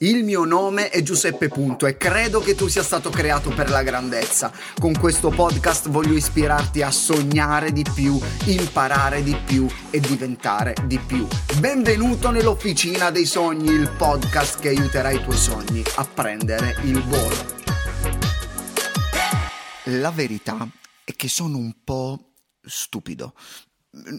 Il 0.00 0.24
mio 0.24 0.44
nome 0.44 0.90
è 0.90 1.00
Giuseppe 1.00 1.48
Punto 1.48 1.86
e 1.86 1.96
credo 1.96 2.40
che 2.40 2.54
tu 2.54 2.68
sia 2.68 2.82
stato 2.82 3.08
creato 3.08 3.48
per 3.48 3.70
la 3.70 3.82
grandezza. 3.82 4.52
Con 4.78 4.92
questo 4.92 5.30
podcast 5.30 5.88
voglio 5.88 6.12
ispirarti 6.12 6.82
a 6.82 6.90
sognare 6.90 7.72
di 7.72 7.82
più, 7.94 8.20
imparare 8.44 9.22
di 9.22 9.34
più 9.46 9.66
e 9.88 9.98
diventare 9.98 10.74
di 10.84 10.98
più. 10.98 11.26
Benvenuto 11.60 12.30
nell'Officina 12.30 13.10
dei 13.10 13.24
Sogni, 13.24 13.72
il 13.72 13.90
podcast 13.96 14.60
che 14.60 14.68
aiuterà 14.68 15.12
i 15.12 15.22
tuoi 15.22 15.38
sogni 15.38 15.82
a 15.94 16.04
prendere 16.04 16.76
il 16.82 17.02
volo. 17.02 17.54
La 19.84 20.10
verità 20.10 20.68
è 21.04 21.16
che 21.16 21.28
sono 21.28 21.56
un 21.56 21.74
po' 21.82 22.32
stupido. 22.60 23.32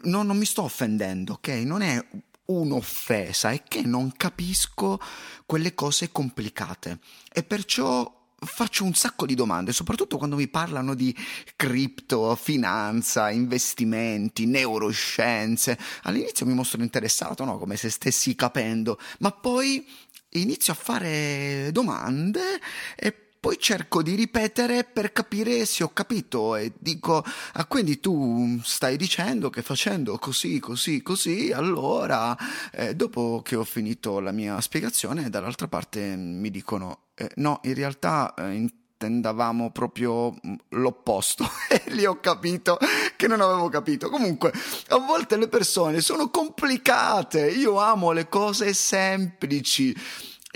No, 0.06 0.24
non 0.24 0.38
mi 0.40 0.46
sto 0.46 0.64
offendendo, 0.64 1.34
ok? 1.34 1.50
Non 1.50 1.84
è 1.84 2.04
un'offesa, 2.48 3.52
è 3.52 3.64
che 3.64 3.82
non 3.82 4.14
capisco 4.16 5.00
quelle 5.46 5.74
cose 5.74 6.12
complicate 6.12 7.00
e 7.32 7.44
perciò 7.44 8.16
faccio 8.40 8.84
un 8.84 8.94
sacco 8.94 9.26
di 9.26 9.34
domande, 9.34 9.74
soprattutto 9.74 10.18
quando 10.18 10.36
mi 10.36 10.48
parlano 10.48 10.94
di 10.94 11.16
cripto, 11.56 12.36
finanza, 12.36 13.32
investimenti, 13.32 14.46
neuroscienze. 14.46 15.78
All'inizio 16.04 16.46
mi 16.46 16.54
mostro 16.54 16.82
interessato, 16.82 17.44
no? 17.44 17.58
come 17.58 17.78
se 17.78 17.90
stessi 17.90 18.36
capendo, 18.36 19.00
ma 19.20 19.32
poi 19.32 19.86
inizio 20.32 20.74
a 20.74 20.76
fare 20.76 21.70
domande 21.72 22.60
e 22.96 23.27
poi 23.40 23.58
cerco 23.60 24.02
di 24.02 24.16
ripetere 24.16 24.84
per 24.84 25.12
capire 25.12 25.66
se 25.66 25.84
ho 25.84 25.90
capito 25.94 26.56
e 26.56 26.74
dico, 26.78 27.24
ah 27.54 27.66
quindi 27.66 28.00
tu 28.00 28.60
stai 28.64 28.98
dicendo 28.98 29.50
che 29.50 29.62
facendo 29.62 30.18
così, 30.18 30.60
così, 30.60 31.02
così, 31.02 31.52
allora 31.52 32.36
eh, 32.72 32.96
dopo 32.96 33.42
che 33.44 33.56
ho 33.56 33.64
finito 33.64 34.20
la 34.20 34.32
mia 34.32 34.60
spiegazione 34.62 35.30
dall'altra 35.30 35.68
parte 35.68 36.16
mi 36.16 36.50
dicono, 36.50 37.08
eh, 37.16 37.32
no, 37.36 37.60
in 37.64 37.74
realtà 37.74 38.34
eh, 38.36 38.54
intendavamo 38.98 39.72
proprio 39.72 40.32
mm, 40.32 40.54
l'opposto 40.70 41.48
e 41.70 41.84
lì 41.92 42.06
ho 42.06 42.20
capito 42.20 42.80
che 43.16 43.28
non 43.28 43.42
avevo 43.42 43.70
capito. 43.70 44.10
Comunque, 44.10 44.52
a 44.90 44.98
volte 44.98 45.38
le 45.38 45.48
persone 45.48 46.02
sono 46.02 46.30
complicate, 46.30 47.50
io 47.50 47.80
amo 47.80 48.12
le 48.12 48.28
cose 48.28 48.74
semplici. 48.74 49.96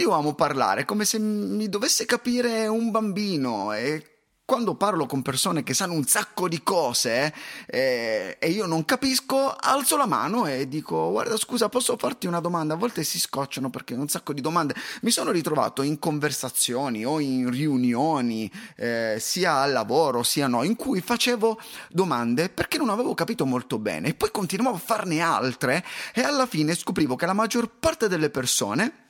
Io 0.02 0.14
amo 0.14 0.34
parlare 0.34 0.84
come 0.84 1.06
se 1.06 1.20
mi 1.20 1.70
dovesse 1.70 2.06
capire 2.08 2.66
un 2.66 2.90
bambino 2.90 3.72
e 3.72 4.04
quando 4.44 4.74
parlo 4.74 5.06
con 5.06 5.22
persone 5.22 5.62
che 5.62 5.76
sanno 5.76 5.94
un 5.94 6.06
sacco 6.06 6.48
di 6.48 6.64
cose 6.64 7.32
eh, 7.68 8.36
e 8.40 8.50
io 8.50 8.66
non 8.66 8.84
capisco, 8.84 9.56
alzo 9.56 9.98
la 9.98 10.08
mano 10.08 10.48
e 10.48 10.68
dico 10.68 11.12
guarda 11.12 11.38
scusa 11.38 11.70
posso 11.70 11.98
farti 11.98 12.26
una 12.26 12.40
domanda? 12.40 12.74
A 12.74 12.78
volte 12.78 13.04
si 13.04 13.20
scocciano 13.20 13.70
perché 13.70 13.94
un 13.94 14.08
sacco 14.08 14.34
di 14.34 14.42
domande. 14.42 14.74
Mi 15.04 15.12
sono 15.12 15.30
ritrovato 15.30 15.84
in 15.84 16.00
conversazioni 16.00 17.06
o 17.06 17.20
in 17.20 17.52
riunioni, 17.52 18.52
eh, 18.78 19.18
sia 19.20 19.58
al 19.58 19.72
lavoro 19.72 20.24
sia 20.24 20.48
no, 20.48 20.64
in 20.64 20.76
cui 20.76 21.00
facevo 21.00 21.62
domande 21.92 22.50
perché 22.50 22.80
non 22.80 22.90
avevo 22.90 23.14
capito 23.14 23.46
molto 23.46 23.78
bene 23.78 24.08
e 24.08 24.14
poi 24.16 24.32
continuavo 24.32 24.78
a 24.78 24.80
farne 24.80 25.22
altre 25.22 25.86
e 26.12 26.24
alla 26.24 26.48
fine 26.48 26.74
scoprivo 26.74 27.16
che 27.16 27.28
la 27.28 27.34
maggior 27.34 27.70
parte 27.80 28.08
delle 28.08 28.32
persone 28.32 29.01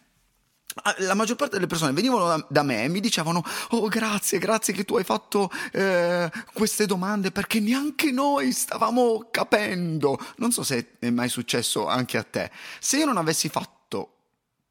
la 0.99 1.13
maggior 1.13 1.35
parte 1.35 1.55
delle 1.55 1.67
persone 1.67 1.91
venivano 1.91 2.27
da, 2.27 2.45
da, 2.49 2.63
me 2.63 2.83
e 2.83 2.87
mi 2.87 2.99
dicevano 2.99 3.43
oh 3.71 3.87
grazie 3.87 4.39
grazie 4.39 4.73
che 4.73 4.85
tu 4.85 4.95
hai 4.95 5.03
fatto 5.03 5.49
eh, 5.71 6.31
queste 6.53 6.85
domande 6.85 7.31
perché 7.31 7.59
neanche 7.59 8.11
noi 8.11 8.51
stavamo 8.51 9.27
capendo. 9.31 10.17
Non 10.37 10.51
so 10.51 10.63
se 10.63 10.97
è 10.99 11.09
mai 11.09 11.29
successo 11.29 11.87
anche 11.87 12.17
a 12.17 12.23
te. 12.23 12.51
Se 12.79 12.97
io 12.97 13.05
non 13.05 13.17
avessi 13.17 13.49
fatto 13.49 14.15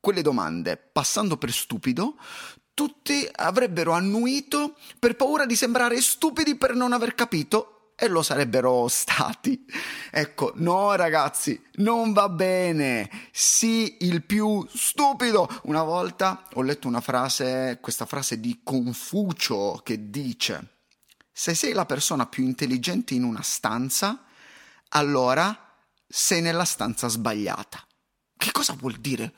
quelle 0.01 0.23
domande 0.23 0.77
passando 0.77 1.37
per 1.37 1.53
stupido 1.53 2.17
tutti 2.73 3.29
avrebbero 3.31 3.93
annuito 3.93 4.75
per 4.99 5.15
paura 5.15 5.45
di 5.45 5.55
sembrare 5.55 6.01
stupidi 6.01 6.57
per 6.57 6.75
non 6.75 6.95
aver 6.95 7.15
capito 7.15 7.80
e 8.03 8.09
lo 8.09 8.23
sarebbero 8.23 8.89
stati. 8.89 9.63
Ecco, 10.11 10.53
no 10.57 10.95
ragazzi, 10.95 11.63
non 11.75 12.15
va 12.15 12.31
bene. 12.31 13.11
Sii 13.31 13.99
il 14.01 14.25
più 14.25 14.67
stupido. 14.73 15.47
Una 15.65 15.83
volta 15.83 16.49
ho 16.55 16.63
letto 16.63 16.89
una 16.89 17.03
frase, 17.03 17.79
questa 17.83 18.07
frase 18.07 18.41
di 18.41 18.63
Confucio 18.65 19.83
che 19.85 20.09
dice: 20.09 20.79
Se 21.31 21.55
sei 21.55 21.75
la 21.75 21.85
persona 21.85 22.25
più 22.25 22.43
intelligente 22.43 23.13
in 23.13 23.23
una 23.23 23.43
stanza, 23.43 24.25
allora 24.89 25.77
sei 26.09 26.41
nella 26.41 26.65
stanza 26.65 27.07
sbagliata. 27.09 27.85
Che 28.35 28.51
cosa 28.51 28.73
vuol 28.73 28.95
dire? 28.95 29.35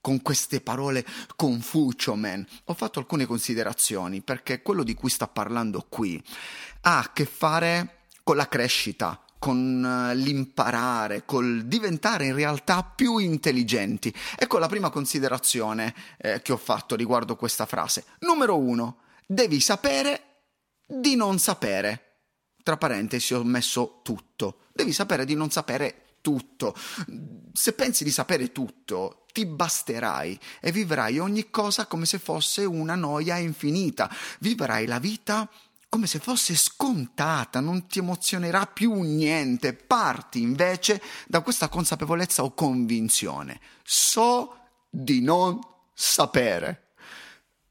con 0.00 0.22
queste 0.22 0.60
parole 0.60 1.04
Confucio, 1.36 2.14
man. 2.14 2.46
Ho 2.66 2.74
fatto 2.74 3.00
alcune 3.00 3.26
considerazioni 3.26 4.22
perché 4.22 4.62
quello 4.62 4.82
di 4.82 4.94
cui 4.94 5.10
sta 5.10 5.26
parlando 5.26 5.84
qui 5.86 6.22
ha 6.82 6.98
a 6.98 7.12
che 7.12 7.26
fare 7.26 7.97
con 8.28 8.36
la 8.36 8.46
crescita, 8.46 9.18
con 9.38 9.82
eh, 9.82 10.14
l'imparare, 10.14 11.24
col 11.24 11.64
diventare 11.64 12.26
in 12.26 12.34
realtà 12.34 12.82
più 12.82 13.16
intelligenti. 13.16 14.14
Ecco 14.36 14.58
la 14.58 14.68
prima 14.68 14.90
considerazione 14.90 15.94
eh, 16.18 16.42
che 16.42 16.52
ho 16.52 16.58
fatto 16.58 16.94
riguardo 16.94 17.36
questa 17.36 17.64
frase. 17.64 18.04
Numero 18.18 18.58
uno, 18.58 18.98
devi 19.26 19.60
sapere 19.60 20.42
di 20.84 21.16
non 21.16 21.38
sapere. 21.38 22.16
Tra 22.62 22.76
parentesi 22.76 23.32
ho 23.32 23.42
messo 23.44 24.00
tutto. 24.02 24.64
Devi 24.74 24.92
sapere 24.92 25.24
di 25.24 25.34
non 25.34 25.50
sapere 25.50 26.18
tutto. 26.20 26.76
Se 27.54 27.72
pensi 27.72 28.04
di 28.04 28.10
sapere 28.10 28.52
tutto, 28.52 29.24
ti 29.32 29.46
basterai 29.46 30.38
e 30.60 30.70
vivrai 30.70 31.18
ogni 31.18 31.48
cosa 31.48 31.86
come 31.86 32.04
se 32.04 32.18
fosse 32.18 32.66
una 32.66 32.94
noia 32.94 33.38
infinita. 33.38 34.14
Vivrai 34.40 34.84
la 34.84 34.98
vita 34.98 35.48
come 35.88 36.06
se 36.06 36.18
fosse 36.18 36.54
scontata, 36.54 37.60
non 37.60 37.86
ti 37.86 37.98
emozionerà 37.98 38.66
più 38.66 39.00
niente. 39.02 39.72
Parti 39.72 40.42
invece 40.42 41.00
da 41.26 41.40
questa 41.40 41.68
consapevolezza 41.68 42.44
o 42.44 42.52
convinzione. 42.52 43.60
So 43.82 44.56
di 44.90 45.20
non 45.20 45.58
sapere. 45.94 46.88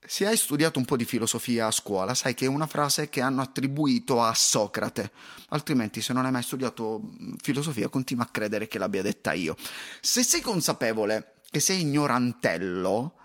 Se 0.09 0.25
hai 0.25 0.37
studiato 0.37 0.79
un 0.79 0.85
po' 0.85 0.95
di 0.95 1.03
filosofia 1.03 1.67
a 1.67 1.71
scuola, 1.71 2.15
sai 2.15 2.33
che 2.33 2.45
è 2.45 2.47
una 2.47 2.65
frase 2.65 3.09
che 3.09 3.19
hanno 3.19 3.41
attribuito 3.41 4.23
a 4.23 4.33
Socrate, 4.33 5.11
altrimenti 5.49 6.01
se 6.01 6.13
non 6.13 6.25
hai 6.25 6.31
mai 6.31 6.43
studiato 6.43 7.01
mm, 7.01 7.33
filosofia 7.41 7.89
continua 7.89 8.23
a 8.23 8.29
credere 8.31 8.69
che 8.69 8.79
l'abbia 8.79 9.01
detta 9.01 9.33
io. 9.33 9.55
Se 9.99 10.23
sei 10.23 10.39
consapevole 10.39 11.41
che 11.51 11.59
sei 11.59 11.81
ignorantello, 11.81 13.15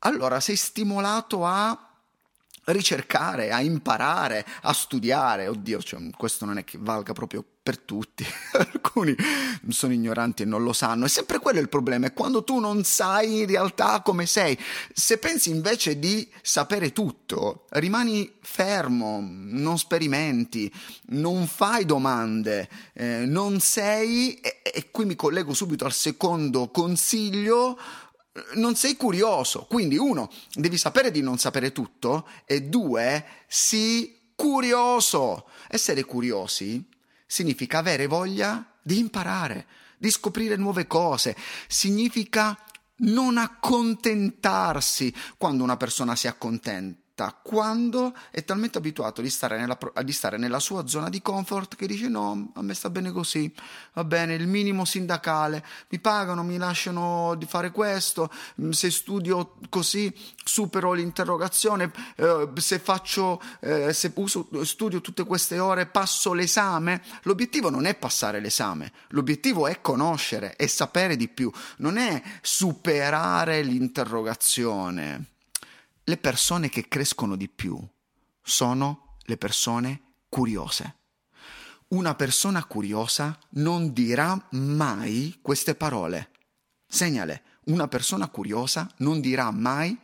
allora 0.00 0.40
sei 0.40 0.56
stimolato 0.56 1.46
a 1.46 1.85
ricercare, 2.66 3.50
a 3.50 3.60
imparare, 3.60 4.44
a 4.62 4.72
studiare. 4.72 5.48
Oddio, 5.48 5.82
cioè, 5.82 6.00
questo 6.16 6.44
non 6.44 6.58
è 6.58 6.64
che 6.64 6.78
valga 6.80 7.12
proprio 7.12 7.44
per 7.66 7.78
tutti. 7.78 8.24
Alcuni 8.52 9.14
sono 9.70 9.92
ignoranti 9.92 10.42
e 10.42 10.46
non 10.46 10.62
lo 10.62 10.72
sanno. 10.72 11.04
È 11.04 11.08
sempre 11.08 11.40
quello 11.40 11.58
il 11.58 11.68
problema, 11.68 12.06
è 12.06 12.12
quando 12.12 12.44
tu 12.44 12.60
non 12.60 12.84
sai 12.84 13.40
in 13.40 13.46
realtà 13.46 14.02
come 14.02 14.26
sei. 14.26 14.56
Se 14.92 15.18
pensi 15.18 15.50
invece 15.50 15.98
di 15.98 16.28
sapere 16.42 16.92
tutto, 16.92 17.64
rimani 17.70 18.34
fermo, 18.40 19.18
non 19.20 19.78
sperimenti, 19.78 20.72
non 21.06 21.48
fai 21.48 21.84
domande, 21.84 22.68
eh, 22.92 23.24
non 23.26 23.58
sei, 23.58 24.34
e, 24.34 24.60
e 24.62 24.90
qui 24.92 25.04
mi 25.04 25.16
collego 25.16 25.52
subito 25.52 25.84
al 25.84 25.92
secondo 25.92 26.68
consiglio, 26.68 27.76
non 28.54 28.76
sei 28.76 28.96
curioso. 28.96 29.66
Quindi, 29.68 29.96
uno, 29.96 30.30
devi 30.52 30.76
sapere 30.76 31.10
di 31.10 31.20
non 31.20 31.38
sapere 31.38 31.72
tutto, 31.72 32.28
e 32.44 32.62
due, 32.62 33.24
sii 33.46 34.32
curioso. 34.34 35.48
Essere 35.68 36.04
curiosi 36.04 36.84
significa 37.26 37.78
avere 37.78 38.06
voglia 38.06 38.64
di 38.82 38.98
imparare, 38.98 39.66
di 39.98 40.10
scoprire 40.10 40.56
nuove 40.56 40.86
cose, 40.86 41.36
significa 41.66 42.58
non 42.98 43.36
accontentarsi 43.36 45.14
quando 45.36 45.62
una 45.62 45.76
persona 45.76 46.16
si 46.16 46.28
accontenta 46.28 47.04
quando 47.42 48.14
è 48.30 48.44
talmente 48.44 48.76
abituato 48.76 49.22
di 49.22 49.30
stare, 49.30 49.58
nella, 49.58 49.78
di 50.04 50.12
stare, 50.12 50.36
nella, 50.36 50.60
sua 50.60 50.86
zona 50.86 51.08
di 51.08 51.22
comfort 51.22 51.74
che 51.74 51.86
dice 51.86 52.08
no, 52.08 52.52
a 52.54 52.60
me 52.60 52.74
sta 52.74 52.90
bene 52.90 53.10
così, 53.10 53.50
va 53.94 54.04
bene, 54.04 54.34
il 54.34 54.46
minimo 54.46 54.84
sindacale, 54.84 55.64
mi 55.88 55.98
pagano, 55.98 56.42
mi 56.42 56.58
lasciano 56.58 57.34
di 57.36 57.46
fare 57.46 57.70
questo, 57.70 58.30
mm, 58.60 58.70
se 58.70 58.90
studio 58.90 59.54
così 59.70 60.14
supero 60.44 60.92
l'interrogazione, 60.92 61.90
eh, 62.16 62.50
se 62.56 62.78
faccio, 62.78 63.40
eh, 63.60 63.94
se 63.94 64.12
uso, 64.16 64.48
studio 64.64 65.00
tutte 65.00 65.24
queste 65.24 65.58
ore 65.58 65.86
passo 65.86 66.34
l'esame. 66.34 67.02
L'obiettivo 67.22 67.70
non 67.70 67.86
è 67.86 67.94
passare 67.94 68.40
l'esame, 68.40 68.92
l'obiettivo 69.08 69.66
è 69.66 69.80
conoscere 69.80 70.54
e 70.56 70.68
sapere 70.68 71.16
di 71.16 71.28
più, 71.28 71.50
non 71.78 71.96
è 71.96 72.22
superare 72.42 73.62
l'interrogazione 73.62 75.30
le 76.08 76.16
persone 76.18 76.68
che 76.68 76.86
crescono 76.86 77.34
di 77.34 77.48
più 77.48 77.76
sono 78.40 79.16
le 79.22 79.36
persone 79.36 80.02
curiose. 80.28 80.98
Una 81.88 82.14
persona 82.14 82.64
curiosa 82.64 83.36
non 83.50 83.92
dirà 83.92 84.40
mai 84.52 85.38
queste 85.42 85.74
parole. 85.74 86.30
Segnale, 86.86 87.42
una 87.64 87.88
persona 87.88 88.28
curiosa 88.28 88.88
non 88.98 89.20
dirà 89.20 89.50
mai 89.50 89.98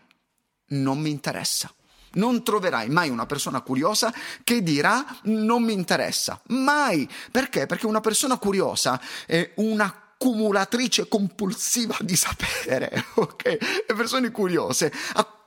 non 0.70 0.99
mi 0.99 1.10
interessa. 1.10 1.72
Non 2.14 2.43
troverai 2.43 2.88
mai 2.88 3.08
una 3.08 3.26
persona 3.26 3.60
curiosa 3.60 4.12
che 4.43 4.60
dirà 4.62 5.05
non 5.25 5.62
mi 5.62 5.72
interessa. 5.72 6.40
Mai. 6.48 7.08
Perché? 7.31 7.66
Perché 7.66 7.87
una 7.87 8.00
persona 8.00 8.38
curiosa 8.38 9.00
è 9.25 9.52
una 9.56 10.14
accumulatrice 10.22 11.06
compulsiva 11.08 11.96
di 12.00 12.16
sapere, 12.16 13.06
ok? 13.14 13.44
Le 13.88 13.94
persone 13.94 14.31
curiose 14.31 14.93
accumulano 15.14 15.42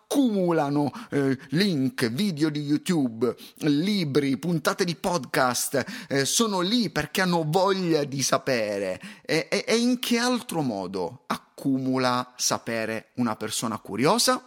eh, 1.09 1.37
link, 1.49 2.09
video 2.09 2.49
di 2.49 2.61
YouTube, 2.61 3.35
libri, 3.57 4.37
puntate 4.37 4.85
di 4.85 4.95
podcast, 4.95 5.83
eh, 6.07 6.25
sono 6.25 6.61
lì 6.61 6.89
perché 6.89 7.21
hanno 7.21 7.43
voglia 7.45 8.03
di 8.03 8.21
sapere. 8.21 9.01
E, 9.23 9.47
e, 9.49 9.65
e 9.67 9.75
in 9.77 9.99
che 9.99 10.17
altro 10.17 10.61
modo 10.61 11.23
accumula 11.27 12.33
sapere 12.37 13.09
una 13.15 13.35
persona 13.35 13.77
curiosa? 13.79 14.41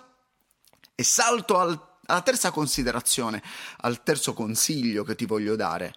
E 0.94 1.04
salto 1.04 1.58
al, 1.58 1.80
alla 2.06 2.22
terza 2.22 2.50
considerazione, 2.50 3.42
al 3.78 4.02
terzo 4.02 4.32
consiglio 4.32 5.04
che 5.04 5.14
ti 5.14 5.26
voglio 5.26 5.56
dare. 5.56 5.92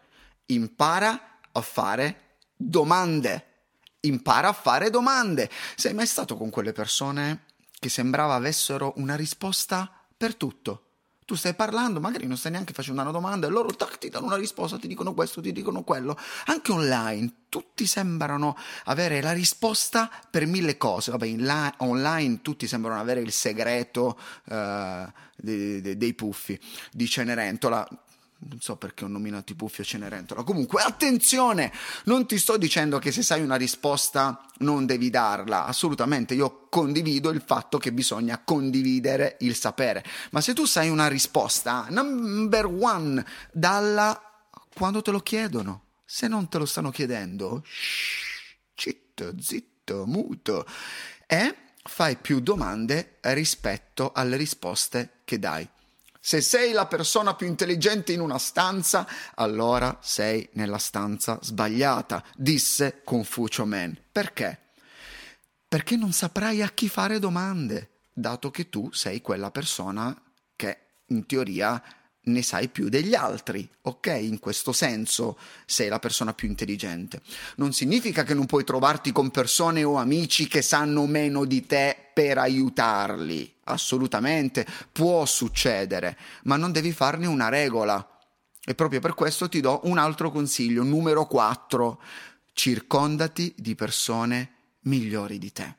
Impara 0.48 1.38
a 1.52 1.62
fare 1.62 2.38
domande. 2.56 3.46
Impara 4.02 4.50
a 4.50 4.54
fare 4.54 4.90
domande. 4.90 5.50
Sei 5.76 5.94
mai 5.94 6.08
stato 6.08 6.36
con 6.36 6.50
quelle 6.50 6.72
persone 6.74 7.46
che 7.82 7.90
sembrava 7.90 8.36
avessero 8.36 8.94
una 8.98 9.16
risposta 9.16 9.92
per 10.16 10.36
tutto? 10.36 10.84
tu 11.32 11.38
stai 11.38 11.54
parlando, 11.54 12.02
magari 12.02 12.28
non 12.28 12.36
stai 12.36 12.52
neanche 12.52 12.74
facendo 12.74 13.02
una 13.02 13.12
domanda 13.12 13.48
e 13.48 13.50
loro 13.50 13.74
tac, 13.74 14.00
ti 14.00 14.10
danno 14.10 14.26
una 14.26 14.36
risposta, 14.36 14.78
ti 14.78 14.88
dicono 14.88 15.14
questo, 15.14 15.40
ti 15.40 15.54
dicono 15.54 15.82
quello. 15.84 16.18
Anche 16.48 16.74
online, 16.74 17.46
tutti 17.48 17.86
sembrano 17.86 18.58
avere 18.84 19.22
la 19.22 19.32
risposta 19.32 20.12
per 20.30 20.46
mille 20.46 20.76
cose. 20.76 21.12
Vabbè, 21.12 21.38
la- 21.38 21.74
online 21.78 22.42
tutti 22.42 22.68
sembrano 22.68 23.00
avere 23.00 23.22
il 23.22 23.32
segreto 23.32 24.20
uh, 24.44 25.10
dei, 25.38 25.80
dei, 25.80 25.96
dei 25.96 26.14
puffi 26.14 26.60
di 26.92 27.08
Cenerentola 27.08 27.88
non 28.50 28.60
so 28.60 28.76
perché 28.76 29.06
ho 29.06 29.08
nominato 29.08 29.52
i 29.52 29.56
Puffi 29.56 29.82
o 29.82 29.84
Cenerentola. 29.84 30.44
Comunque, 30.44 30.82
attenzione! 30.82 31.72
Non 32.06 32.26
ti 32.26 32.38
sto 32.38 32.58
dicendo 32.58 32.98
che 32.98 33.12
se 33.12 33.22
sai 33.22 33.42
una 33.42 33.56
risposta 33.56 34.46
non 34.60 34.86
devi 34.86 35.10
darla. 35.10 35.66
Assolutamente, 35.66 36.34
io 36.34 36.68
condivido 36.70 37.30
il 37.30 37.44
fatto 37.46 37.78
che 37.78 37.94
bisogna 37.94 38.42
condividere 38.44 39.38
il 39.42 39.56
sapere. 39.56 40.04
Ma 40.32 40.42
se 40.42 40.54
tu 40.54 40.66
sai 40.66 40.90
una 40.90 41.08
risposta, 41.08 41.86
number 41.90 42.66
one, 42.66 43.24
dalla 43.52 44.20
quando 44.74 45.02
te 45.02 45.12
lo 45.12 45.20
chiedono. 45.20 45.86
Se 46.06 46.28
non 46.28 46.50
te 46.50 46.58
lo 46.58 46.66
stanno 46.66 46.90
chiedendo, 46.90 47.64
shh, 47.64 48.58
zitto, 48.76 49.34
zitto, 49.40 50.06
muto. 50.06 50.66
E 51.28 51.56
fai 51.84 52.18
più 52.18 52.40
domande 52.40 53.18
rispetto 53.22 54.12
alle 54.12 54.36
risposte 54.36 55.22
che 55.24 55.40
dai. 55.40 55.68
Se 56.24 56.40
sei 56.40 56.72
la 56.72 56.86
persona 56.86 57.34
più 57.34 57.48
intelligente 57.48 58.14
in 58.14 58.20
una 58.20 58.38
stanza, 58.38 59.08
allora 59.34 59.98
sei 60.04 60.48
nella 60.54 60.78
stanza 60.78 61.40
sbagliata, 61.42 62.24
disse 62.36 63.02
Confucio 63.04 63.66
Men. 63.66 64.00
Perché? 64.12 64.70
Perché 65.68 65.96
non 65.96 66.12
saprai 66.12 66.62
a 66.62 66.70
chi 66.70 66.90
fare 66.90 67.18
domande, 67.18 68.02
dato 68.14 68.52
che 68.52 68.70
tu 68.70 68.92
sei 68.92 69.20
quella 69.22 69.50
persona 69.50 70.16
che 70.56 70.78
in 71.08 71.26
teoria 71.26 71.82
ne 72.24 72.44
sai 72.44 72.68
più 72.68 72.90
degli 72.90 73.16
altri, 73.16 73.68
ok? 73.82 74.08
In 74.22 74.40
questo 74.40 74.72
senso 74.72 75.38
sei 75.66 75.90
la 75.90 76.00
persona 76.00 76.34
più 76.34 76.48
intelligente. 76.48 77.22
Non 77.56 77.74
significa 77.74 78.24
che 78.24 78.34
non 78.34 78.46
puoi 78.46 78.64
trovarti 78.64 79.12
con 79.12 79.32
persone 79.32 79.84
o 79.84 79.96
amici 79.96 80.48
che 80.48 80.62
sanno 80.62 81.06
meno 81.08 81.46
di 81.46 81.66
te 81.66 81.98
per 82.14 82.38
aiutarli, 82.38 83.56
assolutamente, 83.66 84.68
può 84.92 85.26
succedere, 85.26 86.18
ma 86.44 86.58
non 86.58 86.72
devi 86.72 86.92
farne 86.92 87.26
una 87.26 87.50
regola. 87.50 88.06
E 88.64 88.76
proprio 88.76 89.00
per 89.00 89.16
questo 89.16 89.50
ti 89.50 89.60
do 89.60 89.82
un 89.86 89.98
altro 89.98 90.30
consiglio, 90.30 90.84
numero 90.84 91.26
4, 91.26 92.02
circondati 92.54 93.56
di 93.58 93.74
persone 93.74 94.52
migliori 94.82 95.40
di 95.40 95.52
te. 95.52 95.76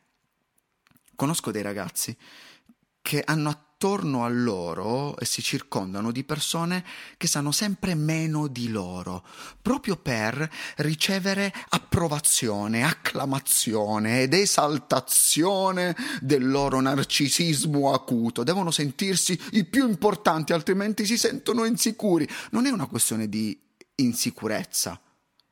Conosco 1.15 1.53
dei 1.53 1.62
ragazzi 1.62 2.17
che 3.00 3.23
hanno 3.25 3.49
attorno 3.82 4.25
a 4.25 4.29
loro 4.29 5.17
si 5.23 5.43
circondano 5.43 6.12
di 6.12 6.23
persone 6.23 6.84
che 7.17 7.26
sanno 7.26 7.50
sempre 7.50 7.96
meno 7.96 8.46
di 8.46 8.69
loro, 8.69 9.25
proprio 9.61 9.96
per 9.96 10.49
ricevere 10.76 11.52
approvazione, 11.70 12.84
acclamazione 12.84 14.23
ed 14.23 14.34
esaltazione 14.34 15.96
del 16.20 16.49
loro 16.49 16.81
narcisismo 16.81 17.93
acuto. 17.93 18.44
Devono 18.44 18.70
sentirsi 18.70 19.37
i 19.52 19.64
più 19.64 19.88
importanti, 19.88 20.52
altrimenti 20.52 21.05
si 21.05 21.19
sentono 21.19 21.64
insicuri. 21.64 22.28
Non 22.50 22.67
è 22.67 22.70
una 22.70 22.87
questione 22.87 23.28
di 23.28 23.58
insicurezza. 23.96 25.00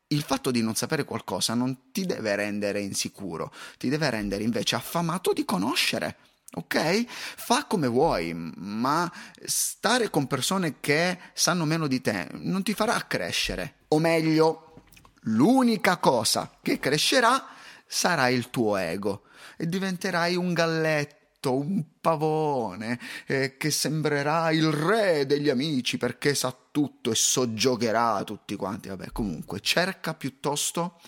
Il 0.07 0.23
fatto 0.23 0.51
di 0.51 0.61
non 0.61 0.75
sapere 0.75 1.03
qualcosa 1.03 1.53
non 1.53 1.91
ti 1.91 2.05
deve 2.05 2.33
rendere 2.37 2.79
insicuro, 2.79 3.51
ti 3.77 3.89
deve 3.89 4.09
rendere 4.09 4.43
invece 4.43 4.75
affamato 4.75 5.33
di 5.33 5.43
conoscere 5.43 6.15
ok? 6.53 7.05
Fa 7.07 7.65
come 7.65 7.87
vuoi, 7.87 8.33
ma 8.33 9.11
stare 9.45 10.09
con 10.09 10.27
persone 10.27 10.79
che 10.79 11.17
sanno 11.33 11.65
meno 11.65 11.87
di 11.87 12.01
te 12.01 12.27
non 12.33 12.63
ti 12.63 12.73
farà 12.73 13.05
crescere. 13.07 13.75
O 13.89 13.99
meglio, 13.99 14.83
l'unica 15.21 15.97
cosa 15.97 16.57
che 16.61 16.79
crescerà 16.79 17.47
sarà 17.85 18.29
il 18.29 18.49
tuo 18.49 18.77
ego 18.77 19.23
e 19.57 19.67
diventerai 19.67 20.35
un 20.35 20.53
galletto, 20.53 21.55
un 21.55 21.83
pavone 21.99 22.99
eh, 23.27 23.57
che 23.57 23.71
sembrerà 23.71 24.51
il 24.51 24.71
re 24.71 25.25
degli 25.25 25.49
amici 25.49 25.97
perché 25.97 26.35
sa 26.35 26.55
tutto 26.71 27.11
e 27.11 27.15
soggiogherà 27.15 28.23
tutti 28.23 28.55
quanti. 28.55 28.89
Vabbè, 28.89 29.11
comunque, 29.11 29.59
cerca 29.61 30.13
piuttosto 30.13 30.99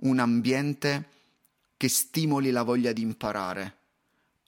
un 0.00 0.18
ambiente 0.18 1.10
che 1.76 1.88
stimoli 1.88 2.50
la 2.50 2.62
voglia 2.62 2.92
di 2.92 3.02
imparare 3.02 3.84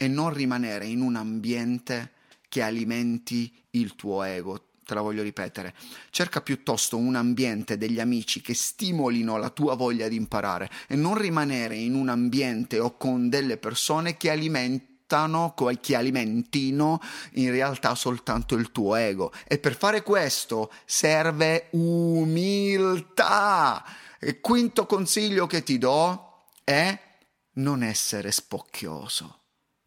e 0.00 0.06
non 0.06 0.32
rimanere 0.32 0.86
in 0.86 1.00
un 1.00 1.16
ambiente 1.16 2.12
che 2.48 2.62
alimenti 2.62 3.52
il 3.70 3.96
tuo 3.96 4.22
ego. 4.22 4.66
Te 4.84 4.94
la 4.94 5.00
voglio 5.00 5.24
ripetere. 5.24 5.74
Cerca 6.10 6.40
piuttosto 6.40 6.96
un 6.96 7.16
ambiente 7.16 7.76
degli 7.76 7.98
amici 7.98 8.40
che 8.40 8.54
stimolino 8.54 9.36
la 9.36 9.50
tua 9.50 9.74
voglia 9.74 10.06
di 10.06 10.14
imparare 10.14 10.70
e 10.86 10.94
non 10.94 11.18
rimanere 11.18 11.74
in 11.74 11.94
un 11.94 12.08
ambiente 12.08 12.78
o 12.78 12.96
con 12.96 13.28
delle 13.28 13.56
persone 13.56 14.16
che 14.16 14.30
alimentano 14.30 14.96
che 15.80 15.96
alimentino 15.96 17.00
in 17.32 17.50
realtà 17.50 17.94
soltanto 17.96 18.54
il 18.54 18.70
tuo 18.70 18.94
ego. 18.94 19.32
E 19.48 19.58
per 19.58 19.76
fare 19.76 20.02
questo 20.02 20.70
serve 20.84 21.66
umiltà. 21.72 23.04
E 24.20 24.40
quinto 24.40 24.86
consiglio 24.86 25.48
che 25.48 25.64
ti 25.64 25.76
do 25.76 26.44
è 26.62 26.96
non 27.54 27.82
essere 27.82 28.30
spocchioso 28.30 29.38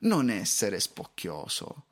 non 0.01 0.29
essere 0.29 0.79
spocchioso. 0.79 1.85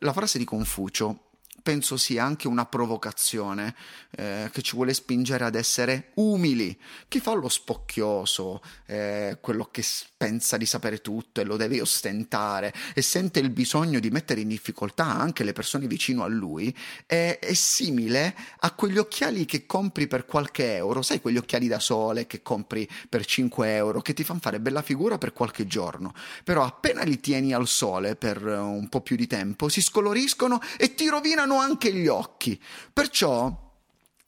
La 0.00 0.12
frase 0.12 0.38
di 0.38 0.44
Confucio 0.44 1.23
penso 1.64 1.96
sia 1.96 2.22
anche 2.22 2.46
una 2.46 2.66
provocazione 2.66 3.74
eh, 4.10 4.50
che 4.52 4.60
ci 4.60 4.76
vuole 4.76 4.92
spingere 4.92 5.44
ad 5.44 5.54
essere 5.54 6.10
umili. 6.16 6.78
Chi 7.08 7.20
fa 7.20 7.32
lo 7.32 7.48
spocchioso, 7.48 8.60
eh, 8.84 9.38
quello 9.40 9.68
che 9.70 9.82
pensa 10.14 10.58
di 10.58 10.66
sapere 10.66 11.00
tutto 11.00 11.40
e 11.40 11.44
lo 11.44 11.56
deve 11.56 11.80
ostentare 11.80 12.72
e 12.92 13.00
sente 13.00 13.40
il 13.40 13.48
bisogno 13.48 13.98
di 13.98 14.10
mettere 14.10 14.42
in 14.42 14.48
difficoltà 14.48 15.06
anche 15.06 15.42
le 15.42 15.54
persone 15.54 15.86
vicino 15.86 16.22
a 16.22 16.26
lui, 16.26 16.76
è, 17.06 17.38
è 17.40 17.54
simile 17.54 18.36
a 18.58 18.72
quegli 18.72 18.98
occhiali 18.98 19.46
che 19.46 19.64
compri 19.64 20.06
per 20.06 20.26
qualche 20.26 20.74
euro, 20.74 21.00
sai 21.00 21.22
quegli 21.22 21.38
occhiali 21.38 21.66
da 21.66 21.78
sole 21.78 22.26
che 22.26 22.42
compri 22.42 22.86
per 23.08 23.24
5 23.24 23.74
euro, 23.74 24.02
che 24.02 24.12
ti 24.12 24.22
fanno 24.22 24.40
fare 24.40 24.60
bella 24.60 24.82
figura 24.82 25.16
per 25.16 25.32
qualche 25.32 25.66
giorno, 25.66 26.12
però 26.44 26.62
appena 26.62 27.04
li 27.04 27.18
tieni 27.20 27.54
al 27.54 27.66
sole 27.66 28.16
per 28.16 28.44
un 28.44 28.90
po' 28.90 29.00
più 29.00 29.16
di 29.16 29.26
tempo 29.26 29.70
si 29.70 29.80
scoloriscono 29.80 30.60
e 30.76 30.94
ti 30.94 31.08
rovinano 31.08 31.53
hanno 31.54 31.60
anche 31.60 31.92
gli 31.92 32.06
occhi. 32.06 32.60
Perciò 32.92 33.62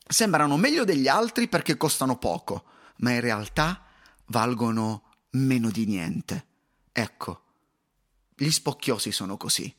sembrano 0.07 0.57
meglio 0.57 0.85
degli 0.85 1.09
altri 1.09 1.49
perché 1.49 1.77
costano 1.77 2.17
poco, 2.17 2.65
ma 2.99 3.13
in 3.13 3.21
realtà 3.21 3.85
valgono 4.27 5.11
meno 5.31 5.71
di 5.71 5.87
niente. 5.87 6.47
Ecco, 6.93 7.43
gli 8.35 8.51
spocchiosi 8.51 9.13
sono 9.13 9.37
così. 9.37 9.73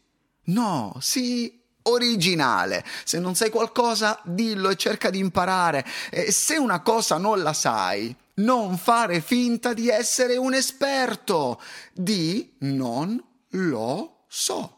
No, 0.46 0.96
sì, 1.00 1.62
originale. 1.84 2.86
Se 3.04 3.20
non 3.20 3.36
sai 3.36 3.50
qualcosa, 3.50 4.20
dillo 4.24 4.70
e 4.70 4.76
cerca 4.76 5.10
di 5.10 5.20
imparare. 5.20 5.86
E 6.10 6.32
se 6.32 6.58
una 6.58 6.82
cosa 6.82 7.18
non 7.18 7.42
la 7.42 7.54
sai, 7.54 8.16
non 8.36 8.78
fare 8.78 9.22
finta 9.22 9.74
di 9.74 9.90
essere 9.90 10.38
un 10.38 10.54
esperto. 10.54 11.62
Di 11.94 12.56
non 12.60 13.22
lo 13.50 14.26
so 14.28 14.77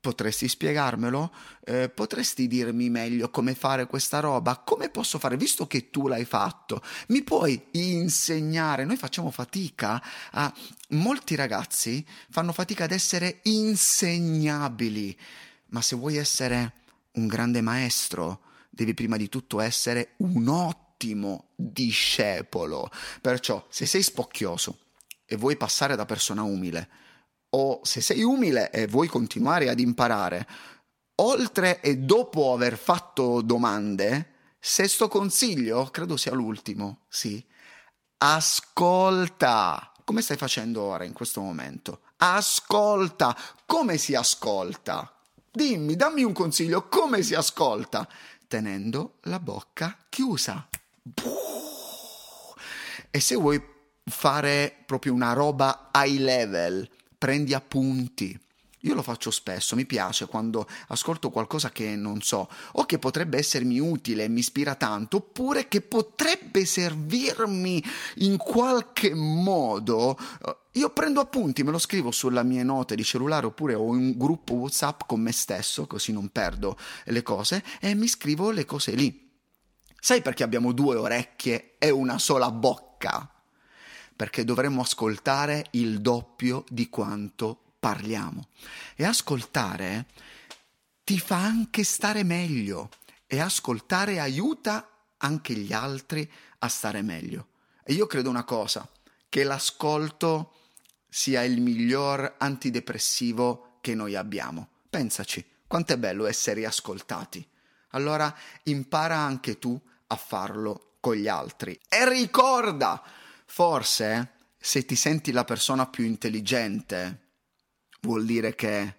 Potresti 0.00 0.48
spiegarmelo? 0.48 1.30
Eh, 1.62 1.90
potresti 1.90 2.46
dirmi 2.46 2.88
meglio 2.88 3.28
come 3.28 3.54
fare 3.54 3.86
questa 3.86 4.20
roba? 4.20 4.56
Come 4.56 4.88
posso 4.88 5.18
fare? 5.18 5.36
Visto 5.36 5.66
che 5.66 5.90
tu 5.90 6.08
l'hai 6.08 6.24
fatto, 6.24 6.82
mi 7.08 7.22
puoi 7.22 7.66
insegnare? 7.72 8.86
Noi 8.86 8.96
facciamo 8.96 9.30
fatica 9.30 10.02
a... 10.30 10.52
Molti 10.92 11.34
ragazzi 11.34 12.04
fanno 12.30 12.52
fatica 12.52 12.84
ad 12.84 12.92
essere 12.92 13.40
insegnabili, 13.42 15.16
ma 15.66 15.82
se 15.82 15.96
vuoi 15.96 16.16
essere 16.16 16.72
un 17.12 17.26
grande 17.26 17.60
maestro, 17.60 18.40
devi 18.70 18.94
prima 18.94 19.18
di 19.18 19.28
tutto 19.28 19.60
essere 19.60 20.14
un 20.18 20.48
ottimo 20.48 21.50
discepolo. 21.54 22.90
Perciò, 23.20 23.66
se 23.68 23.84
sei 23.84 24.02
spocchioso 24.02 24.78
e 25.26 25.36
vuoi 25.36 25.58
passare 25.58 25.94
da 25.94 26.06
persona 26.06 26.42
umile, 26.42 26.88
o 27.50 27.80
se 27.82 28.00
sei 28.00 28.22
umile 28.22 28.70
e 28.70 28.86
vuoi 28.86 29.08
continuare 29.08 29.68
ad 29.68 29.80
imparare, 29.80 30.46
oltre 31.16 31.80
e 31.80 31.98
dopo 31.98 32.52
aver 32.52 32.76
fatto 32.76 33.40
domande, 33.42 34.34
sesto 34.58 35.08
consiglio, 35.08 35.86
credo 35.86 36.16
sia 36.16 36.32
l'ultimo, 36.32 37.00
sì, 37.08 37.44
ascolta. 38.18 39.92
Come 40.04 40.22
stai 40.22 40.36
facendo 40.36 40.82
ora 40.82 41.04
in 41.04 41.12
questo 41.12 41.40
momento? 41.40 42.00
Ascolta. 42.16 43.36
Come 43.64 43.96
si 43.96 44.14
ascolta? 44.14 45.12
Dimmi, 45.52 45.96
dammi 45.96 46.22
un 46.22 46.32
consiglio, 46.32 46.88
come 46.88 47.22
si 47.22 47.34
ascolta? 47.34 48.08
Tenendo 48.48 49.18
la 49.22 49.38
bocca 49.38 49.96
chiusa. 50.08 50.68
E 53.10 53.20
se 53.20 53.34
vuoi 53.36 53.62
fare 54.04 54.82
proprio 54.86 55.12
una 55.12 55.32
roba 55.32 55.90
high 55.94 56.18
level, 56.18 56.88
prendi 57.20 57.52
appunti. 57.52 58.34
Io 58.84 58.94
lo 58.94 59.02
faccio 59.02 59.30
spesso, 59.30 59.76
mi 59.76 59.84
piace 59.84 60.24
quando 60.24 60.66
ascolto 60.88 61.28
qualcosa 61.28 61.68
che 61.68 61.96
non 61.96 62.22
so, 62.22 62.48
o 62.72 62.86
che 62.86 62.98
potrebbe 62.98 63.36
essermi 63.36 63.78
utile, 63.78 64.26
mi 64.28 64.38
ispira 64.38 64.74
tanto, 64.74 65.18
oppure 65.18 65.68
che 65.68 65.82
potrebbe 65.82 66.64
servirmi 66.64 67.84
in 68.16 68.38
qualche 68.38 69.12
modo. 69.14 70.16
Io 70.72 70.88
prendo 70.90 71.20
appunti, 71.20 71.62
me 71.62 71.72
lo 71.72 71.78
scrivo 71.78 72.10
sulla 72.10 72.42
mie 72.42 72.62
note 72.62 72.94
di 72.94 73.04
cellulare 73.04 73.44
oppure 73.44 73.74
ho 73.74 73.82
un 73.82 74.16
gruppo 74.16 74.54
WhatsApp 74.54 75.02
con 75.04 75.20
me 75.20 75.32
stesso, 75.32 75.86
così 75.86 76.12
non 76.12 76.30
perdo 76.30 76.78
le 77.04 77.22
cose, 77.22 77.62
e 77.80 77.94
mi 77.94 78.08
scrivo 78.08 78.50
le 78.50 78.64
cose 78.64 78.92
lì. 78.92 79.30
Sai 80.00 80.22
perché 80.22 80.42
abbiamo 80.42 80.72
due 80.72 80.96
orecchie 80.96 81.74
e 81.76 81.90
una 81.90 82.18
sola 82.18 82.50
bocca? 82.50 83.30
Perché 84.20 84.44
dovremmo 84.44 84.82
ascoltare 84.82 85.68
il 85.70 86.02
doppio 86.02 86.66
di 86.68 86.90
quanto 86.90 87.72
parliamo. 87.80 88.48
E 88.94 89.06
ascoltare 89.06 90.08
ti 91.02 91.18
fa 91.18 91.36
anche 91.38 91.84
stare 91.84 92.22
meglio 92.22 92.90
e 93.26 93.40
ascoltare 93.40 94.20
aiuta 94.20 94.90
anche 95.16 95.54
gli 95.54 95.72
altri 95.72 96.30
a 96.58 96.68
stare 96.68 97.00
meglio. 97.00 97.46
E 97.82 97.94
io 97.94 98.06
credo 98.06 98.28
una 98.28 98.44
cosa, 98.44 98.86
che 99.26 99.42
l'ascolto 99.42 100.52
sia 101.08 101.42
il 101.42 101.62
miglior 101.62 102.34
antidepressivo 102.36 103.78
che 103.80 103.94
noi 103.94 104.16
abbiamo. 104.16 104.68
Pensaci, 104.90 105.42
quanto 105.66 105.94
è 105.94 105.96
bello 105.96 106.26
essere 106.26 106.66
ascoltati. 106.66 107.42
Allora 107.92 108.36
impara 108.64 109.16
anche 109.16 109.58
tu 109.58 109.80
a 110.08 110.16
farlo 110.16 110.96
con 111.00 111.14
gli 111.14 111.26
altri. 111.26 111.80
E 111.88 112.06
ricorda, 112.06 113.02
Forse, 113.52 114.28
se 114.56 114.84
ti 114.84 114.94
senti 114.94 115.32
la 115.32 115.42
persona 115.42 115.84
più 115.86 116.04
intelligente, 116.04 117.30
vuol 118.02 118.24
dire 118.24 118.54
che 118.54 118.94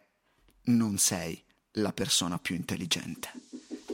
non 0.63 0.97
sei 0.97 1.41
la 1.75 1.93
persona 1.93 2.37
più 2.37 2.55
intelligente. 2.55 3.31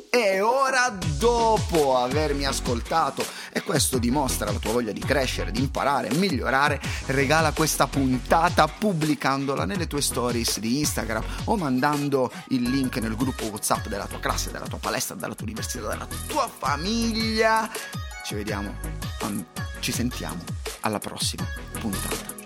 E 0.09 0.41
ora, 0.41 0.89
dopo 0.89 1.97
avermi 1.97 2.45
ascoltato, 2.45 3.23
e 3.53 3.61
questo 3.61 3.99
dimostra 3.99 4.51
la 4.51 4.57
tua 4.57 4.71
voglia 4.71 4.91
di 4.91 4.99
crescere, 4.99 5.51
di 5.51 5.59
imparare, 5.59 6.11
migliorare, 6.15 6.81
regala 7.05 7.51
questa 7.51 7.85
puntata 7.85 8.67
pubblicandola 8.67 9.63
nelle 9.63 9.85
tue 9.85 10.01
stories 10.01 10.57
di 10.57 10.79
Instagram 10.79 11.23
o 11.45 11.55
mandando 11.55 12.31
il 12.49 12.63
link 12.63 12.97
nel 12.97 13.15
gruppo 13.15 13.45
WhatsApp 13.45 13.85
della 13.85 14.07
tua 14.07 14.19
classe, 14.19 14.49
della 14.49 14.67
tua 14.67 14.79
palestra, 14.79 15.15
della 15.15 15.35
tua 15.35 15.45
università, 15.45 15.87
della 15.87 16.07
tua 16.27 16.49
famiglia. 16.49 17.69
Ci 18.27 18.35
vediamo 18.35 18.75
ci 19.79 19.93
sentiamo 19.93 20.43
alla 20.81 20.99
prossima 20.99 21.45
puntata. 21.79 22.36